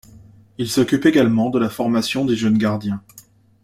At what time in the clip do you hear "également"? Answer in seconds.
1.05-1.51